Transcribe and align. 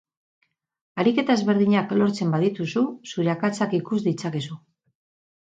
Ariketa 1.03 1.35
ezberdinak 1.39 1.93
lortzen 1.99 2.33
badituzu 2.37 2.83
zure 3.13 3.35
akatsak 3.35 3.79
ikus 3.83 4.01
ditzakezu. 4.09 4.61